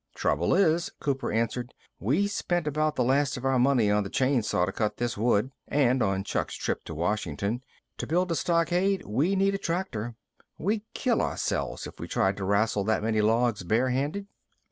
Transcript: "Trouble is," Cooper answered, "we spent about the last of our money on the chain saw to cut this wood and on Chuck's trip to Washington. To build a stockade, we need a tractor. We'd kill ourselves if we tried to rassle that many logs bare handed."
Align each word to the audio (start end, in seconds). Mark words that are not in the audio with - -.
"Trouble 0.15 0.55
is," 0.55 0.89
Cooper 0.99 1.31
answered, 1.31 1.75
"we 1.99 2.25
spent 2.25 2.65
about 2.65 2.95
the 2.95 3.03
last 3.03 3.37
of 3.37 3.45
our 3.45 3.59
money 3.59 3.91
on 3.91 4.01
the 4.01 4.09
chain 4.09 4.41
saw 4.41 4.65
to 4.65 4.71
cut 4.71 4.97
this 4.97 5.15
wood 5.15 5.51
and 5.67 6.01
on 6.01 6.23
Chuck's 6.23 6.55
trip 6.55 6.83
to 6.85 6.95
Washington. 6.95 7.61
To 7.99 8.07
build 8.07 8.31
a 8.31 8.35
stockade, 8.35 9.05
we 9.05 9.35
need 9.35 9.53
a 9.53 9.59
tractor. 9.59 10.15
We'd 10.57 10.81
kill 10.95 11.21
ourselves 11.21 11.85
if 11.85 11.99
we 11.99 12.07
tried 12.07 12.37
to 12.37 12.43
rassle 12.45 12.83
that 12.85 13.03
many 13.03 13.21
logs 13.21 13.61
bare 13.63 13.89
handed." 13.89 14.25